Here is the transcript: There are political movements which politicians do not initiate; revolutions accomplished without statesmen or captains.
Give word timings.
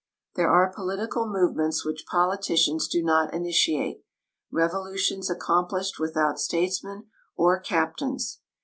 There 0.33 0.49
are 0.49 0.73
political 0.75 1.27
movements 1.27 1.85
which 1.85 2.07
politicians 2.09 2.87
do 2.87 3.03
not 3.03 3.35
initiate; 3.35 4.01
revolutions 4.51 5.29
accomplished 5.29 5.99
without 5.99 6.39
statesmen 6.39 7.05
or 7.35 7.59
captains. 7.59 8.39